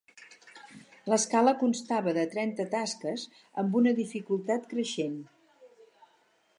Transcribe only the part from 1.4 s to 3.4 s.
constava de trenta tasques